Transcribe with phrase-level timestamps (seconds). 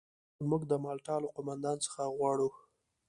[0.49, 2.49] موږ د مالټا له قوماندان څخه غواړو.